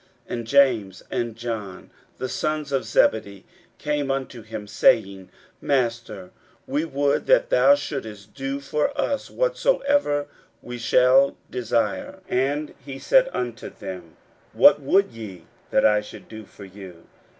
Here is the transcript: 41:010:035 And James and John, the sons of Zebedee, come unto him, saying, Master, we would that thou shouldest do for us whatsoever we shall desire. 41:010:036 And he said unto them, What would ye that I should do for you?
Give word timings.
41:010:035 0.27 0.29
And 0.31 0.47
James 0.47 1.03
and 1.11 1.35
John, 1.35 1.91
the 2.17 2.27
sons 2.29 2.71
of 2.71 2.85
Zebedee, 2.85 3.45
come 3.77 4.09
unto 4.09 4.41
him, 4.41 4.65
saying, 4.67 5.29
Master, 5.61 6.31
we 6.65 6.83
would 6.83 7.27
that 7.27 7.51
thou 7.51 7.75
shouldest 7.75 8.33
do 8.33 8.59
for 8.59 8.99
us 8.99 9.29
whatsoever 9.29 10.25
we 10.63 10.79
shall 10.79 11.37
desire. 11.51 12.13
41:010:036 12.31 12.39
And 12.49 12.73
he 12.83 12.97
said 12.97 13.29
unto 13.31 13.69
them, 13.69 14.17
What 14.53 14.81
would 14.81 15.11
ye 15.11 15.45
that 15.69 15.85
I 15.85 16.01
should 16.01 16.27
do 16.27 16.45
for 16.45 16.65
you? 16.65 17.05